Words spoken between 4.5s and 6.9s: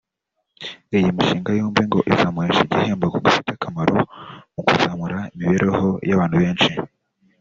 mu kuzamura imibereho y’abantu benshi